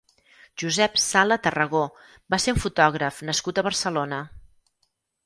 [0.61, 1.81] Josep Sala Tarragó
[2.35, 4.23] va ser un fotògraf nascut a Barcelona.